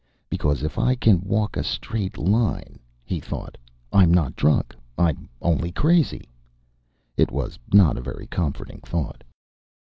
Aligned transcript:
"Because 0.31 0.63
if 0.63 0.79
I 0.79 0.95
can 0.95 1.21
walk 1.21 1.55
a 1.55 1.63
straight 1.63 2.17
line," 2.17 2.79
he 3.03 3.19
thought, 3.19 3.55
"I'm 3.93 4.11
not 4.11 4.35
drunk. 4.35 4.75
I'm 4.97 5.29
only 5.43 5.71
crazy...." 5.71 6.27
It 7.17 7.31
was 7.31 7.59
not 7.71 7.97
a 7.97 8.01
very 8.01 8.25
comforting 8.25 8.79
thought. 8.83 9.23